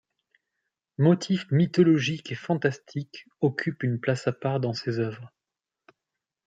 Motifs 0.97 1.51
mythologiques 1.51 2.31
et 2.31 2.35
fantastiques 2.35 3.27
occupent 3.39 3.83
une 3.83 3.99
place 3.99 4.25
à 4.27 4.31
part 4.33 4.59
dans 4.59 4.73
ses 4.73 4.97
œuvres. 4.97 5.31